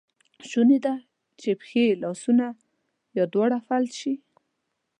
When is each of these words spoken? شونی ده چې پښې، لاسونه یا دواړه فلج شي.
شونی 0.49 0.77
ده 0.85 0.95
چې 1.41 1.49
پښې، 1.61 1.85
لاسونه 2.03 2.45
یا 3.17 3.23
دواړه 3.33 3.57
فلج 3.67 3.91
شي. 4.01 4.13